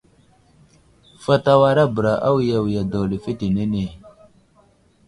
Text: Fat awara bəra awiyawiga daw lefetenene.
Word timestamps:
Fat 1.23 1.45
awara 1.53 1.83
bəra 1.95 2.13
awiyawiga 2.27 2.81
daw 2.91 3.03
lefetenene. 3.11 3.83